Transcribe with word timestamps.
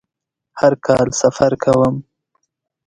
هر 0.59 0.73
کال 0.85 1.07
سفر 1.21 1.51
کوم 1.63 1.95